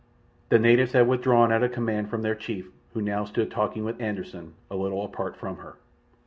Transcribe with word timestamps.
The 0.49 0.57
natives 0.57 0.93
had 0.93 1.07
withdrawn 1.07 1.51
at 1.51 1.61
a 1.61 1.69
command 1.69 2.09
from 2.09 2.23
their 2.23 2.33
chief, 2.33 2.71
who 2.95 3.03
now 3.03 3.23
stood 3.23 3.51
talking 3.51 3.83
with 3.83 4.01
Anderssen, 4.01 4.55
a 4.71 4.75
little 4.75 5.05
apart 5.05 5.37
from 5.37 5.57
her. 5.57 5.75